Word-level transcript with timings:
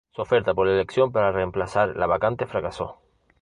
Su 0.15 0.23
oferta 0.23 0.55
por 0.55 0.65
la 0.65 0.73
elección 0.73 1.11
para 1.11 1.31
remplazar 1.31 1.95
la 1.95 2.07
vacante 2.07 2.47
fracasó. 2.47 2.97